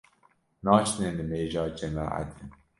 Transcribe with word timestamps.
Naçine 0.63 1.09
nimêja 1.17 1.63
cemaetê 1.77 2.45